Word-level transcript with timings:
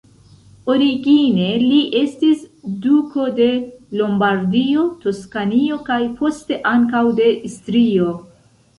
Origine, 0.75 1.49
li 1.63 1.81
estis 1.99 2.41
duko 2.87 3.27
de 3.41 3.47
Lombardio, 4.01 4.89
Toskanio 5.07 5.81
kaj, 5.93 6.03
poste, 6.19 6.63
ankaŭ 6.77 7.07
de 7.23 7.33
Istrio. 7.55 8.15